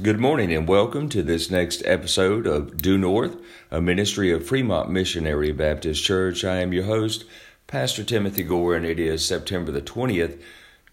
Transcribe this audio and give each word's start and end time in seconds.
Good 0.00 0.18
morning 0.18 0.54
and 0.54 0.66
welcome 0.66 1.10
to 1.10 1.22
this 1.22 1.50
next 1.50 1.82
episode 1.84 2.46
of 2.46 2.78
Due 2.78 2.96
North, 2.96 3.36
a 3.70 3.82
ministry 3.82 4.32
of 4.32 4.46
Fremont 4.46 4.90
Missionary 4.90 5.52
Baptist 5.52 6.02
Church. 6.02 6.44
I 6.44 6.56
am 6.62 6.72
your 6.72 6.84
host, 6.84 7.26
Pastor 7.66 8.02
Timothy 8.02 8.42
Gore, 8.42 8.74
and 8.74 8.86
it 8.86 8.98
is 8.98 9.22
September 9.22 9.70
the 9.70 9.82
20th, 9.82 10.40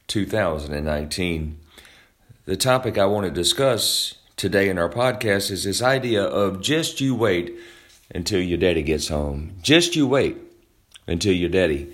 2019. 0.07 1.59
The 2.43 2.57
topic 2.57 2.97
I 2.97 3.05
want 3.05 3.25
to 3.25 3.31
discuss 3.31 4.15
today 4.35 4.67
in 4.67 4.77
our 4.77 4.89
podcast 4.89 5.49
is 5.49 5.63
this 5.63 5.81
idea 5.81 6.21
of 6.21 6.61
just 6.61 6.99
you 6.99 7.15
wait 7.15 7.55
until 8.13 8.41
your 8.41 8.57
daddy 8.57 8.83
gets 8.83 9.07
home. 9.07 9.55
Just 9.61 9.95
you 9.95 10.07
wait 10.07 10.35
until 11.07 11.33
your 11.33 11.49
daddy 11.49 11.93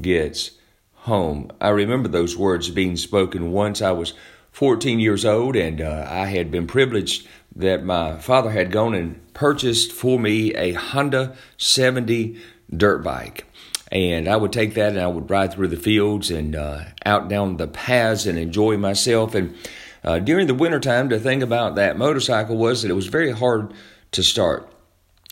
gets 0.00 0.52
home. 0.94 1.52
I 1.60 1.68
remember 1.68 2.08
those 2.08 2.38
words 2.38 2.70
being 2.70 2.96
spoken 2.96 3.52
once. 3.52 3.82
I 3.82 3.92
was 3.92 4.14
14 4.58 4.98
years 4.98 5.24
old, 5.24 5.54
and 5.54 5.80
uh, 5.80 6.04
I 6.10 6.26
had 6.26 6.50
been 6.50 6.66
privileged 6.66 7.28
that 7.54 7.84
my 7.84 8.18
father 8.18 8.50
had 8.50 8.72
gone 8.72 8.92
and 8.92 9.32
purchased 9.32 9.92
for 9.92 10.18
me 10.18 10.52
a 10.56 10.72
Honda 10.72 11.36
70 11.58 12.36
dirt 12.76 13.04
bike. 13.04 13.46
And 13.92 14.26
I 14.26 14.34
would 14.34 14.52
take 14.52 14.74
that 14.74 14.88
and 14.88 15.00
I 15.00 15.06
would 15.06 15.30
ride 15.30 15.52
through 15.52 15.68
the 15.68 15.76
fields 15.76 16.28
and 16.32 16.56
uh, 16.56 16.86
out 17.06 17.28
down 17.28 17.56
the 17.56 17.68
paths 17.68 18.26
and 18.26 18.36
enjoy 18.36 18.76
myself. 18.76 19.32
And 19.36 19.54
uh, 20.02 20.18
during 20.18 20.48
the 20.48 20.54
wintertime, 20.54 21.08
the 21.08 21.20
thing 21.20 21.40
about 21.40 21.76
that 21.76 21.96
motorcycle 21.96 22.56
was 22.56 22.82
that 22.82 22.90
it 22.90 22.94
was 22.94 23.06
very 23.06 23.30
hard 23.30 23.72
to 24.10 24.24
start. 24.24 24.72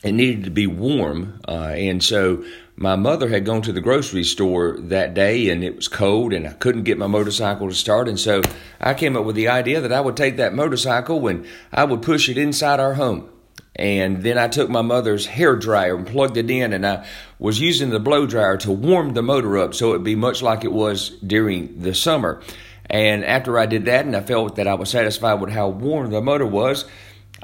It 0.03 0.13
needed 0.13 0.45
to 0.45 0.51
be 0.51 0.67
warm. 0.67 1.41
Uh, 1.49 1.73
and 1.75 2.03
so 2.03 2.45
my 2.77 2.97
mother 2.97 3.29
had 3.29 3.47
gone 3.47 3.63
to 3.63 3.73
the 3.73 3.81
grocery 3.81 4.25
store 4.25 4.77
that 4.79 5.15
day 5.15 5.49
and 5.49 5.65
it 5.65 5.77
was 5.77 5.89
cold 5.89 6.35
and 6.35 6.47
I 6.47 6.53
couldn't 6.53 6.85
get 6.85 6.99
my 6.99 7.07
motorcycle 7.07 7.69
to 7.69 7.75
start. 7.75 8.07
And 8.07 8.21
so 8.21 8.43
I 8.79 8.93
came 8.93 9.17
up 9.17 9.25
with 9.25 9.37
the 9.37 9.49
idea 9.49 9.81
that 9.81 9.93
I 9.93 10.01
would 10.03 10.17
take 10.17 10.37
that 10.37 10.55
motorcycle 10.55 11.27
and 11.29 11.47
I 11.73 11.85
would 11.85 12.03
push 12.03 12.29
it 12.29 12.37
inside 12.37 12.79
our 12.79 12.95
home. 12.95 13.31
And 13.75 14.23
then 14.23 14.39
I 14.39 14.49
took 14.49 14.69
my 14.69 14.83
mother's 14.83 15.27
hair 15.27 15.57
dryer 15.57 15.97
and 15.97 16.07
plugged 16.07 16.37
it 16.37 16.51
in 16.51 16.75
and 16.75 16.87
I 16.87 17.07
was 17.39 17.61
using 17.61 17.91
the 17.91 18.01
blow 18.01 18.27
dryer 18.27 18.59
to 18.59 18.73
warm 18.73 19.15
the 19.15 19.23
motor 19.23 19.57
up 19.59 19.75
so 19.75 19.91
it'd 19.91 20.05
be 20.05 20.15
much 20.15 20.43
like 20.43 20.65
it 20.65 20.73
was 20.73 21.11
during 21.21 21.81
the 21.81 21.95
summer. 21.95 22.43
And 22.89 23.25
after 23.25 23.59
I 23.59 23.67
did 23.67 23.87
that 23.87 24.05
and 24.05 24.15
I 24.15 24.21
felt 24.21 24.57
that 24.57 24.69
I 24.69 24.75
was 24.75 24.91
satisfied 24.91 25.41
with 25.41 25.51
how 25.51 25.69
warm 25.69 26.11
the 26.11 26.21
motor 26.21 26.47
was, 26.47 26.85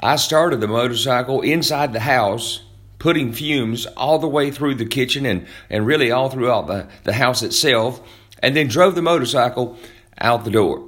I 0.03 0.17
started 0.17 0.59
the 0.59 0.67
motorcycle 0.67 1.39
inside 1.39 1.93
the 1.93 2.01
house 2.01 2.61
putting 2.99 3.31
fumes 3.31 3.85
all 3.85 4.19
the 4.19 4.27
way 4.27 4.51
through 4.51 4.75
the 4.75 4.85
kitchen 4.85 5.25
and, 5.25 5.47
and 5.69 5.85
really 5.85 6.11
all 6.11 6.29
throughout 6.29 6.67
the, 6.67 6.89
the 7.05 7.13
house 7.13 7.41
itself, 7.41 8.01
and 8.39 8.53
then 8.53 8.67
drove 8.67 8.95
the 8.95 9.01
motorcycle 9.01 9.77
out 10.19 10.43
the 10.43 10.51
door. 10.51 10.85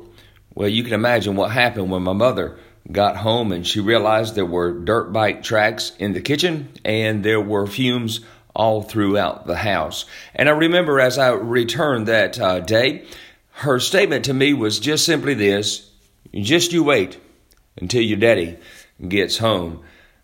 Well, 0.53 0.67
you 0.67 0.83
can 0.83 0.91
imagine 0.91 1.38
what 1.38 1.52
happened 1.52 1.89
when 1.91 2.03
my 2.03 2.11
mother 2.11 2.59
got 2.91 3.16
home 3.16 3.53
and 3.53 3.66
she 3.66 3.80
realized 3.80 4.36
there 4.36 4.45
were 4.45 4.73
dirt 4.73 5.13
bike 5.13 5.43
tracks 5.43 5.93
in 5.97 6.11
the 6.11 6.19
kitchen 6.19 6.67
and 6.83 7.23
there 7.23 7.39
were 7.39 7.67
fumes 7.67 8.19
all 8.53 8.81
throughout 8.81 9.47
the 9.47 9.55
house. 9.55 10.03
And 10.33 10.49
I 10.49 10.52
remember 10.52 10.99
as 10.99 11.17
I 11.17 11.30
returned 11.30 12.09
that 12.09 12.38
uh, 12.38 12.59
day, 12.59 13.05
her 13.52 13.80
statement 13.80 14.25
to 14.25 14.33
me 14.33 14.53
was 14.53 14.77
just 14.77 15.05
simply 15.05 15.36
this 15.36 15.89
just 16.33 16.73
you 16.73 16.83
wait 16.83 17.17
until 17.77 18.02
your 18.02 18.17
daddy 18.17 18.58
gets 19.07 19.38
home. 19.38 19.81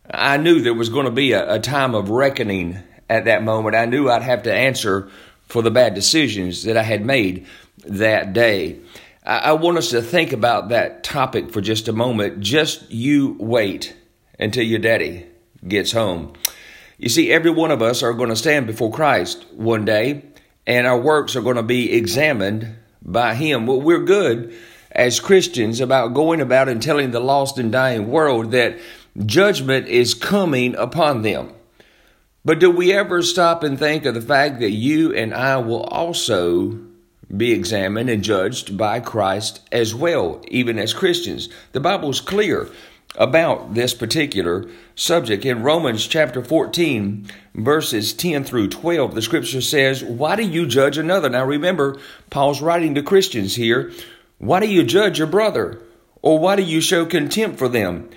I 0.10 0.38
knew 0.38 0.62
there 0.62 0.74
was 0.74 0.90
going 0.90 1.06
to 1.06 1.12
be 1.12 1.32
a, 1.32 1.56
a 1.56 1.60
time 1.60 1.96
of 1.96 2.10
reckoning 2.10 2.80
at 3.10 3.26
that 3.26 3.44
moment. 3.44 3.76
I 3.76 3.86
knew 3.86 4.10
I'd 4.10 4.22
have 4.22 4.44
to 4.44 4.54
answer 4.54 5.10
for 5.48 5.62
the 5.62 5.72
bad 5.72 5.94
decisions 5.94 6.64
that 6.64 6.78
I 6.78 6.84
had 6.84 7.06
made 7.06 7.46
that 7.86 8.34
day. 8.34 8.80
I, 9.26 9.38
I 9.38 9.52
want 9.54 9.78
us 9.78 9.90
to 9.90 10.02
think 10.02 10.32
about 10.32 10.70
that 10.70 11.04
topic 11.04 11.52
for 11.52 11.62
just 11.62 11.88
a 11.88 11.94
moment. 11.94 12.40
Just 12.40 12.90
you 12.92 13.36
wait 13.40 13.96
until 14.40 14.64
your 14.64 14.80
daddy 14.80 15.26
gets 15.68 15.92
home. 15.92 16.34
You 16.98 17.10
see, 17.10 17.32
every 17.32 17.52
one 17.52 17.72
of 17.72 17.82
us 17.82 18.04
are 18.04 18.14
going 18.14 18.30
to 18.30 18.36
stand 18.36 18.68
before 18.68 18.92
Christ 18.92 19.46
one 19.54 19.86
day, 19.86 20.24
and 20.68 20.86
our 20.86 21.00
works 21.00 21.36
are 21.36 21.42
going 21.42 21.56
to 21.56 21.64
be 21.64 21.92
examined 21.94 22.76
by 23.02 23.34
Him. 23.34 23.66
Well, 23.66 23.82
we're 23.82 24.04
good 24.04 24.56
as 24.92 25.20
Christians 25.20 25.80
about 25.80 26.14
going 26.14 26.42
about 26.42 26.70
and 26.70 26.82
telling 26.82 27.12
the 27.12 27.20
lost 27.20 27.58
and 27.58 27.72
dying 27.72 28.10
world 28.10 28.52
that 28.52 28.78
judgment 29.26 29.88
is 29.88 30.14
coming 30.14 30.76
upon 30.76 31.22
them. 31.22 31.54
But 32.44 32.60
do 32.60 32.72
we 32.72 32.92
ever 32.92 33.22
stop 33.22 33.64
and 33.64 33.78
think 33.78 34.06
of 34.06 34.16
the 34.16 34.22
fact 34.22 34.60
that 34.60 34.72
you 34.72 35.14
and 35.14 35.34
I 35.34 35.58
will 35.58 35.84
also 35.84 36.80
be 37.36 37.52
examined 37.52 38.10
and 38.10 38.24
judged 38.24 38.78
by 38.78 39.00
Christ 39.00 39.62
as 39.72 39.94
well, 39.94 40.42
even 40.48 40.80
as 40.80 40.94
Christians? 40.94 41.50
The 41.72 41.80
Bible 41.80 42.10
is 42.10 42.20
clear 42.20 42.70
about 43.16 43.74
this 43.74 43.94
particular 43.94 44.68
subject. 44.96 45.46
In 45.46 45.62
Romans 45.62 46.08
chapter 46.08 46.44
14, 46.44 47.28
verses 47.54 48.14
10 48.14 48.44
through 48.44 48.70
12, 48.70 49.14
the 49.14 49.22
scripture 49.22 49.62
says, 49.62 50.04
Why 50.04 50.36
do 50.36 50.44
you 50.44 50.66
judge 50.66 50.98
another? 50.98 51.30
Now 51.30 51.46
remember, 51.46 52.00
Paul's 52.30 52.62
writing 52.62 52.96
to 52.96 53.04
Christians 53.04 53.56
here. 53.56 53.92
Why 54.42 54.60
do 54.60 54.68
you 54.68 54.82
judge 54.82 55.20
your 55.20 55.28
brother? 55.28 55.80
Or 56.24 56.40
why 56.40 56.56
do 56.56 56.64
you 56.64 56.82
show 56.82 57.06
contempt 57.06 57.60
for 57.60 57.70
them? 57.70 58.10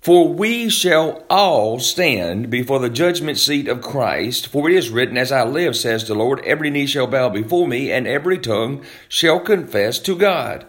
For 0.00 0.28
we 0.28 0.68
shall 0.68 1.24
all 1.30 1.78
stand 1.78 2.50
before 2.50 2.80
the 2.80 2.90
judgment 2.90 3.38
seat 3.38 3.68
of 3.68 3.80
Christ. 3.80 4.48
For 4.48 4.68
it 4.68 4.74
is 4.74 4.90
written, 4.90 5.16
As 5.16 5.30
I 5.30 5.44
live, 5.44 5.76
says 5.76 6.08
the 6.08 6.16
Lord, 6.16 6.40
every 6.40 6.70
knee 6.70 6.86
shall 6.86 7.06
bow 7.06 7.28
before 7.28 7.68
me, 7.68 7.92
and 7.92 8.04
every 8.04 8.36
tongue 8.36 8.82
shall 9.08 9.38
confess 9.38 10.00
to 10.00 10.16
God. 10.16 10.66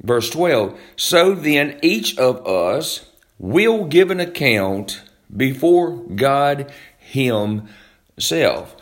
Verse 0.00 0.30
12 0.30 0.78
So 0.94 1.34
then 1.34 1.80
each 1.82 2.16
of 2.16 2.46
us 2.46 3.10
will 3.40 3.84
give 3.84 4.12
an 4.12 4.20
account 4.20 5.02
before 5.36 5.90
God 5.90 6.72
Himself. 7.00 8.76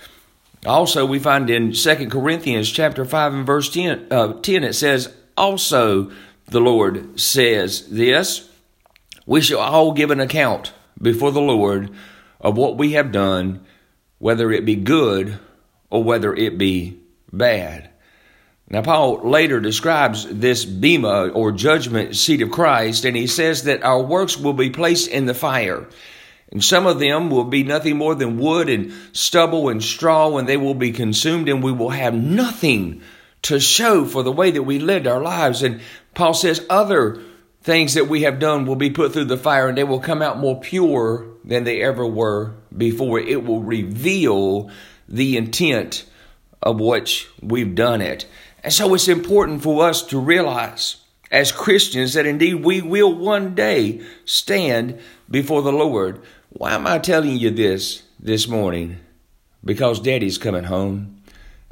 Also, 0.66 1.06
we 1.06 1.18
find 1.18 1.48
in 1.48 1.72
2 1.72 2.08
Corinthians 2.10 2.70
chapter 2.70 3.06
5 3.06 3.32
and 3.32 3.46
verse 3.46 3.70
10, 3.70 4.08
uh, 4.10 4.34
10 4.34 4.64
it 4.64 4.74
says, 4.74 5.14
Also 5.38 6.10
the 6.46 6.60
Lord 6.60 7.20
says 7.20 7.88
this. 7.88 8.48
We 9.26 9.40
shall 9.40 9.60
all 9.60 9.92
give 9.92 10.10
an 10.10 10.20
account 10.20 10.72
before 11.00 11.30
the 11.30 11.40
Lord 11.40 11.90
of 12.40 12.56
what 12.56 12.76
we 12.76 12.92
have 12.92 13.12
done, 13.12 13.64
whether 14.18 14.50
it 14.50 14.64
be 14.64 14.76
good 14.76 15.38
or 15.90 16.02
whether 16.02 16.34
it 16.34 16.58
be 16.58 16.98
bad. 17.32 17.90
Now, 18.70 18.82
Paul 18.82 19.28
later 19.28 19.60
describes 19.60 20.26
this 20.26 20.64
bema 20.64 21.28
or 21.28 21.52
judgment 21.52 22.16
seat 22.16 22.42
of 22.42 22.50
Christ, 22.50 23.04
and 23.04 23.16
he 23.16 23.26
says 23.26 23.64
that 23.64 23.82
our 23.82 24.02
works 24.02 24.36
will 24.36 24.52
be 24.52 24.70
placed 24.70 25.08
in 25.08 25.26
the 25.26 25.34
fire. 25.34 25.88
And 26.50 26.64
some 26.64 26.86
of 26.86 26.98
them 26.98 27.30
will 27.30 27.44
be 27.44 27.62
nothing 27.62 27.96
more 27.96 28.14
than 28.14 28.38
wood 28.38 28.68
and 28.68 28.92
stubble 29.12 29.68
and 29.68 29.82
straw, 29.82 30.36
and 30.36 30.48
they 30.48 30.56
will 30.56 30.74
be 30.74 30.92
consumed, 30.92 31.48
and 31.48 31.62
we 31.62 31.72
will 31.72 31.90
have 31.90 32.14
nothing 32.14 33.02
to 33.42 33.60
show 33.60 34.04
for 34.04 34.22
the 34.22 34.32
way 34.32 34.50
that 34.50 34.62
we 34.62 34.78
lived 34.78 35.06
our 35.06 35.22
lives. 35.22 35.62
And 35.62 35.80
Paul 36.14 36.34
says 36.34 36.64
other 36.68 37.22
things 37.62 37.94
that 37.94 38.08
we 38.08 38.22
have 38.22 38.38
done 38.38 38.66
will 38.66 38.76
be 38.76 38.90
put 38.90 39.12
through 39.12 39.26
the 39.26 39.36
fire 39.36 39.68
and 39.68 39.76
they 39.76 39.84
will 39.84 40.00
come 40.00 40.22
out 40.22 40.38
more 40.38 40.60
pure 40.60 41.26
than 41.44 41.64
they 41.64 41.82
ever 41.82 42.06
were 42.06 42.54
before. 42.76 43.18
It 43.18 43.44
will 43.44 43.62
reveal 43.62 44.70
the 45.08 45.36
intent 45.36 46.04
of 46.62 46.80
which 46.80 47.28
we've 47.42 47.74
done 47.74 48.00
it. 48.00 48.26
And 48.62 48.72
so 48.72 48.92
it's 48.94 49.08
important 49.08 49.62
for 49.62 49.86
us 49.86 50.02
to 50.04 50.18
realize 50.18 50.96
as 51.30 51.52
Christians 51.52 52.14
that 52.14 52.26
indeed 52.26 52.54
we 52.64 52.80
will 52.80 53.14
one 53.14 53.54
day 53.54 54.02
stand 54.24 54.98
before 55.30 55.62
the 55.62 55.72
Lord. 55.72 56.22
Why 56.50 56.72
am 56.72 56.86
I 56.86 56.98
telling 56.98 57.36
you 57.36 57.50
this 57.50 58.02
this 58.18 58.48
morning? 58.48 58.98
Because 59.64 60.00
daddy's 60.00 60.38
coming 60.38 60.64
home. 60.64 61.17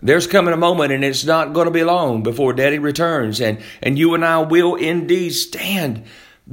There's 0.03 0.27
coming 0.27 0.53
a 0.53 0.59
moment, 0.59 0.93
and 0.93 1.05
it's 1.05 1.25
not 1.25 1.55
going 1.55 1.67
to 1.67 1.71
be 1.71 1.85
long 1.85 2.23
before 2.23 2.53
Daddy 2.53 2.79
returns, 2.79 3.41
and, 3.41 3.59
and 3.83 3.99
you 3.99 4.15
and 4.15 4.25
I 4.25 4.39
will 4.41 4.75
indeed 4.75 5.31
stand 5.31 6.05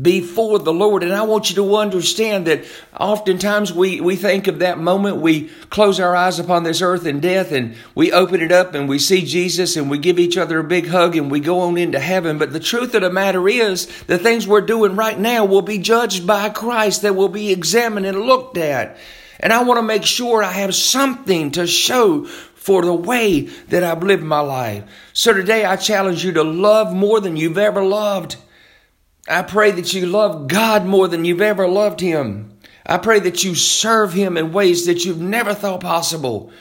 before 0.01 0.57
the 0.57 0.73
Lord. 0.73 1.03
And 1.03 1.13
I 1.13 1.23
want 1.23 1.49
you 1.49 1.55
to 1.57 1.75
understand 1.75 2.47
that 2.47 2.63
oftentimes 2.99 3.71
we, 3.71 4.01
we 4.01 4.15
think 4.15 4.47
of 4.47 4.59
that 4.59 4.79
moment, 4.79 5.17
we 5.17 5.49
close 5.69 5.99
our 5.99 6.15
eyes 6.15 6.39
upon 6.39 6.63
this 6.63 6.81
earth 6.81 7.05
and 7.05 7.21
death, 7.21 7.51
and 7.51 7.75
we 7.93 8.11
open 8.11 8.41
it 8.41 8.51
up 8.51 8.73
and 8.73 8.89
we 8.89 8.97
see 8.97 9.23
Jesus 9.23 9.75
and 9.75 9.89
we 9.89 9.99
give 9.99 10.17
each 10.17 10.37
other 10.37 10.59
a 10.59 10.63
big 10.63 10.87
hug 10.87 11.15
and 11.15 11.29
we 11.29 11.39
go 11.39 11.59
on 11.59 11.77
into 11.77 11.99
heaven. 11.99 12.39
But 12.39 12.53
the 12.53 12.59
truth 12.59 12.95
of 12.95 13.01
the 13.01 13.11
matter 13.11 13.47
is, 13.47 13.85
the 14.05 14.17
things 14.17 14.47
we're 14.47 14.61
doing 14.61 14.95
right 14.95 15.19
now 15.19 15.45
will 15.45 15.61
be 15.61 15.77
judged 15.77 16.25
by 16.25 16.49
Christ, 16.49 17.03
that 17.03 17.15
will 17.15 17.29
be 17.29 17.51
examined 17.51 18.05
and 18.05 18.21
looked 18.21 18.57
at. 18.57 18.97
And 19.39 19.51
I 19.51 19.63
want 19.63 19.77
to 19.77 19.83
make 19.83 20.05
sure 20.05 20.41
I 20.41 20.53
have 20.53 20.73
something 20.73 21.51
to 21.51 21.67
show 21.67 22.27
for 22.63 22.81
the 22.81 22.93
way 22.93 23.41
that 23.41 23.83
I've 23.83 24.03
lived 24.03 24.23
my 24.23 24.39
life. 24.39 24.85
So 25.11 25.33
today 25.33 25.65
I 25.65 25.75
challenge 25.75 26.23
you 26.23 26.31
to 26.31 26.43
love 26.43 26.93
more 26.93 27.19
than 27.19 27.35
you've 27.35 27.57
ever 27.57 27.83
loved. 27.83 28.37
I 29.27 29.41
pray 29.41 29.71
that 29.71 29.93
you 29.93 30.05
love 30.05 30.47
God 30.47 30.85
more 30.85 31.09
than 31.09 31.25
you've 31.25 31.41
ever 31.41 31.67
loved 31.67 31.99
Him. 31.99 32.57
I 32.85 32.99
pray 32.99 33.19
that 33.19 33.43
you 33.43 33.53
serve 33.53 34.13
Him 34.13 34.37
in 34.37 34.53
ways 34.53 34.85
that 34.85 35.03
you've 35.03 35.19
never 35.19 35.53
thought 35.53 35.81
possible. 35.81 36.53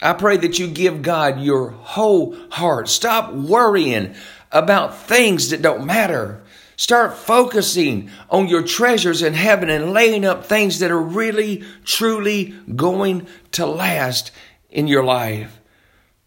I 0.00 0.14
pray 0.14 0.38
that 0.38 0.58
you 0.58 0.66
give 0.66 1.02
God 1.02 1.42
your 1.42 1.72
whole 1.72 2.34
heart. 2.52 2.88
Stop 2.88 3.34
worrying 3.34 4.14
about 4.50 4.96
things 4.96 5.50
that 5.50 5.60
don't 5.60 5.84
matter. 5.84 6.42
Start 6.76 7.18
focusing 7.18 8.08
on 8.30 8.48
your 8.48 8.62
treasures 8.62 9.20
in 9.20 9.34
heaven 9.34 9.68
and 9.68 9.92
laying 9.92 10.24
up 10.24 10.46
things 10.46 10.78
that 10.78 10.90
are 10.90 10.98
really, 10.98 11.64
truly 11.84 12.54
going 12.74 13.26
to 13.52 13.66
last 13.66 14.32
in 14.70 14.86
your 14.86 15.04
life. 15.04 15.60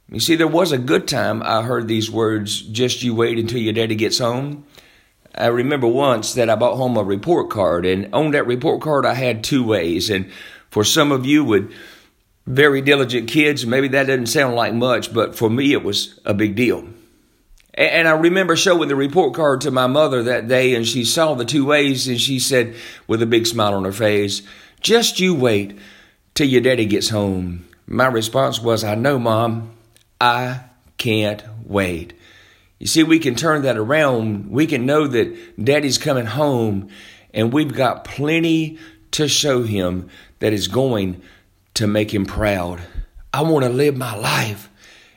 You 0.10 0.20
see, 0.20 0.36
there 0.36 0.48
was 0.48 0.72
a 0.72 0.78
good 0.78 1.08
time 1.08 1.42
I 1.42 1.64
heard 1.64 1.88
these 1.88 2.12
words, 2.12 2.62
just 2.62 3.02
you 3.02 3.16
wait 3.16 3.40
until 3.40 3.60
your 3.60 3.74
daddy 3.74 3.96
gets 3.96 4.20
home. 4.20 4.66
I 5.36 5.48
remember 5.48 5.88
once 5.88 6.34
that 6.36 6.50
I 6.50 6.56
bought 6.56 6.78
home 6.78 6.98
a 6.98 7.04
report 7.04 7.50
card, 7.50 7.86
and 7.86 8.14
on 8.14 8.32
that 8.32 8.46
report 8.46 8.82
card, 8.82 9.06
I 9.06 9.16
had 9.16 9.44
two 9.44 9.64
ways. 9.64 10.10
And 10.10 10.32
for 10.70 10.84
some 10.84 11.12
of 11.12 11.26
you 11.26 11.44
with 11.44 11.74
very 12.46 12.82
diligent 12.82 13.28
kids, 13.30 13.66
maybe 13.66 13.88
that 13.90 14.08
doesn't 14.08 14.28
sound 14.28 14.56
like 14.56 14.74
much, 14.74 15.14
but 15.14 15.36
for 15.36 15.50
me, 15.50 15.74
it 15.74 15.84
was 15.84 16.20
a 16.26 16.34
big 16.34 16.56
deal. 16.56 16.88
And 17.76 18.08
I 18.08 18.12
remember 18.12 18.56
showing 18.56 18.88
the 18.88 18.96
report 18.96 19.34
card 19.34 19.62
to 19.62 19.72
my 19.72 19.88
mother 19.88 20.22
that 20.24 20.48
day, 20.48 20.76
and 20.76 20.86
she 20.86 21.04
saw 21.04 21.34
the 21.34 21.46
two 21.46 21.66
ways, 21.66 22.08
and 22.08 22.22
she 22.22 22.38
said, 22.38 22.76
with 23.08 23.24
a 23.24 23.26
big 23.26 23.48
smile 23.48 23.74
on 23.74 23.86
her 23.86 23.92
face, 23.92 24.44
Just 24.80 25.20
you 25.20 25.34
wait 25.34 25.80
till 26.36 26.48
your 26.48 26.62
daddy 26.62 26.86
gets 26.86 27.10
home. 27.10 27.66
My 27.86 28.08
response 28.08 28.62
was, 28.62 28.84
I 28.84 28.96
know, 28.96 29.20
Mom. 29.20 29.72
I 30.20 30.62
can't 30.98 31.44
wait. 31.66 32.14
You 32.80 32.88
see, 32.88 33.04
we 33.04 33.20
can 33.20 33.36
turn 33.36 33.62
that 33.64 33.78
around. 33.78 34.50
We 34.50 34.68
can 34.68 34.86
know 34.86 35.08
that 35.08 35.64
daddy's 35.64 35.98
coming 35.98 36.26
home, 36.26 36.90
and 37.34 37.54
we've 37.54 37.74
got 37.74 38.04
plenty 38.04 38.78
to 39.12 39.28
show 39.28 39.64
him 39.64 40.10
that 40.40 40.54
is 40.54 40.68
going 40.68 41.22
to 41.76 41.88
make 41.88 42.14
him 42.14 42.26
proud. 42.26 42.82
I 43.34 43.42
want 43.42 43.64
to 43.64 43.70
live 43.70 43.96
my 43.98 44.16
life 44.16 44.70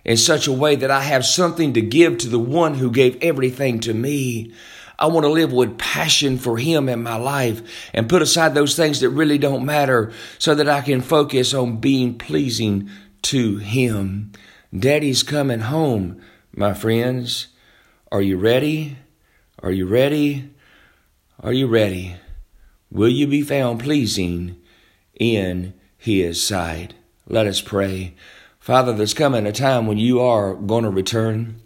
in 0.04 0.16
such 0.16 0.46
a 0.46 0.52
way 0.52 0.76
that 0.76 0.90
I 0.90 1.02
have 1.02 1.26
something 1.26 1.74
to 1.74 1.82
give 1.82 2.18
to 2.18 2.28
the 2.28 2.38
one 2.38 2.74
who 2.74 2.90
gave 2.90 3.20
everything 3.22 3.80
to 3.80 3.92
me. 3.92 4.52
I 4.98 5.06
want 5.06 5.24
to 5.24 5.30
live 5.30 5.52
with 5.52 5.78
passion 5.78 6.38
for 6.38 6.56
Him 6.58 6.88
in 6.88 7.02
my 7.02 7.16
life 7.16 7.90
and 7.92 8.08
put 8.08 8.22
aside 8.22 8.54
those 8.54 8.76
things 8.76 9.00
that 9.00 9.10
really 9.10 9.38
don't 9.38 9.66
matter 9.66 10.12
so 10.38 10.54
that 10.54 10.68
I 10.68 10.80
can 10.80 11.00
focus 11.00 11.52
on 11.52 11.78
being 11.78 12.16
pleasing 12.16 12.88
to 13.22 13.58
Him. 13.58 14.32
Daddy's 14.76 15.22
coming 15.22 15.60
home, 15.60 16.20
my 16.52 16.72
friends. 16.72 17.48
Are 18.10 18.22
you 18.22 18.38
ready? 18.38 18.96
Are 19.62 19.72
you 19.72 19.86
ready? 19.86 20.50
Are 21.40 21.52
you 21.52 21.66
ready? 21.66 22.16
Will 22.90 23.08
you 23.08 23.26
be 23.26 23.42
found 23.42 23.80
pleasing 23.80 24.56
in 25.18 25.74
His 25.98 26.44
sight? 26.46 26.94
Let 27.28 27.46
us 27.46 27.60
pray. 27.60 28.14
Father, 28.60 28.92
there's 28.92 29.14
coming 29.14 29.46
a 29.46 29.52
time 29.52 29.86
when 29.86 29.98
you 29.98 30.20
are 30.20 30.54
going 30.54 30.84
to 30.84 30.90
return. 30.90 31.60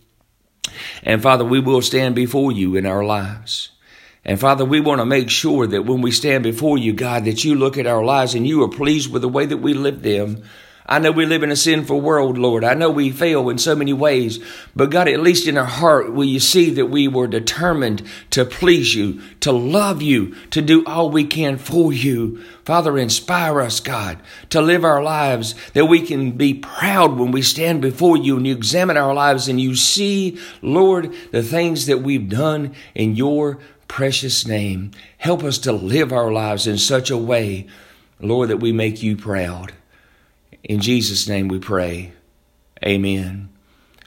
And 1.02 1.22
Father, 1.22 1.44
we 1.44 1.60
will 1.60 1.82
stand 1.82 2.14
before 2.14 2.52
you 2.52 2.76
in 2.76 2.86
our 2.86 3.04
lives. 3.04 3.70
And 4.24 4.38
Father, 4.38 4.64
we 4.64 4.80
want 4.80 5.00
to 5.00 5.06
make 5.06 5.30
sure 5.30 5.66
that 5.66 5.86
when 5.86 6.02
we 6.02 6.10
stand 6.10 6.44
before 6.44 6.76
you, 6.76 6.92
God, 6.92 7.24
that 7.24 7.44
you 7.44 7.54
look 7.54 7.78
at 7.78 7.86
our 7.86 8.04
lives 8.04 8.34
and 8.34 8.46
you 8.46 8.62
are 8.62 8.68
pleased 8.68 9.10
with 9.10 9.22
the 9.22 9.28
way 9.28 9.46
that 9.46 9.56
we 9.58 9.72
live 9.72 10.02
them. 10.02 10.42
I 10.92 10.98
know 10.98 11.12
we 11.12 11.24
live 11.24 11.44
in 11.44 11.52
a 11.52 11.56
sinful 11.56 12.00
world, 12.00 12.36
Lord. 12.36 12.64
I 12.64 12.74
know 12.74 12.90
we 12.90 13.12
fail 13.12 13.48
in 13.48 13.58
so 13.58 13.76
many 13.76 13.92
ways, 13.92 14.40
but 14.74 14.90
God, 14.90 15.06
at 15.06 15.20
least 15.20 15.46
in 15.46 15.56
our 15.56 15.64
heart, 15.64 16.12
will 16.12 16.24
you 16.24 16.40
see 16.40 16.68
that 16.70 16.86
we 16.86 17.06
were 17.06 17.28
determined 17.28 18.02
to 18.30 18.44
please 18.44 18.92
you, 18.92 19.22
to 19.38 19.52
love 19.52 20.02
you, 20.02 20.34
to 20.50 20.60
do 20.60 20.84
all 20.86 21.08
we 21.08 21.22
can 21.22 21.58
for 21.58 21.92
you. 21.92 22.42
Father, 22.64 22.98
inspire 22.98 23.60
us, 23.60 23.78
God, 23.78 24.18
to 24.48 24.60
live 24.60 24.84
our 24.84 25.00
lives 25.00 25.54
that 25.74 25.86
we 25.86 26.04
can 26.04 26.32
be 26.32 26.54
proud 26.54 27.16
when 27.16 27.30
we 27.30 27.42
stand 27.42 27.80
before 27.80 28.16
you 28.16 28.36
and 28.36 28.44
you 28.44 28.52
examine 28.52 28.96
our 28.96 29.14
lives 29.14 29.46
and 29.46 29.60
you 29.60 29.76
see, 29.76 30.40
Lord, 30.60 31.14
the 31.30 31.44
things 31.44 31.86
that 31.86 31.98
we've 31.98 32.28
done 32.28 32.74
in 32.96 33.14
your 33.14 33.60
precious 33.86 34.44
name. 34.44 34.90
Help 35.18 35.44
us 35.44 35.58
to 35.58 35.72
live 35.72 36.12
our 36.12 36.32
lives 36.32 36.66
in 36.66 36.78
such 36.78 37.10
a 37.10 37.16
way, 37.16 37.68
Lord, 38.18 38.48
that 38.48 38.56
we 38.56 38.72
make 38.72 39.04
you 39.04 39.16
proud. 39.16 39.72
In 40.64 40.80
Jesus' 40.80 41.28
name 41.28 41.48
we 41.48 41.58
pray. 41.58 42.12
Amen. 42.84 43.48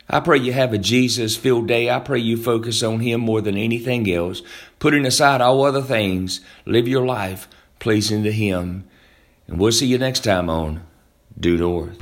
I 0.10 0.20
pray 0.20 0.38
you 0.38 0.54
have 0.54 0.74
a 0.74 0.78
Jesus 0.78 1.36
filled 1.36 1.68
day. 1.68 1.90
I 1.90 2.00
pray 2.00 2.20
you 2.20 2.38
focus 2.38 2.84
on 2.84 3.00
Him 3.00 3.22
more 3.22 3.42
than 3.42 3.58
anything 3.58 4.12
else. 4.12 4.42
Putting 4.80 5.06
aside 5.06 5.42
all 5.42 5.64
other 5.64 5.82
things, 5.82 6.42
live 6.66 6.88
your 6.88 7.06
life 7.06 7.48
pleasing 7.80 8.24
to 8.24 8.32
Him. 8.32 8.86
And 9.48 9.60
we'll 9.60 9.72
see 9.72 9.88
you 9.88 9.98
next 9.98 10.22
time 10.22 10.50
on 10.50 10.84
Due 11.40 11.58
North. 11.58 12.00